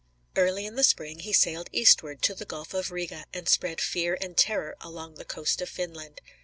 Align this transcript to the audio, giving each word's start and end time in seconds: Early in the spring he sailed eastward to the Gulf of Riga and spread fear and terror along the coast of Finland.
Early 0.35 0.65
in 0.65 0.77
the 0.77 0.83
spring 0.83 1.19
he 1.19 1.31
sailed 1.31 1.69
eastward 1.71 2.23
to 2.23 2.33
the 2.33 2.43
Gulf 2.43 2.73
of 2.73 2.89
Riga 2.89 3.25
and 3.35 3.47
spread 3.47 3.79
fear 3.79 4.17
and 4.19 4.35
terror 4.35 4.75
along 4.81 5.13
the 5.13 5.25
coast 5.25 5.61
of 5.61 5.69
Finland. 5.69 6.21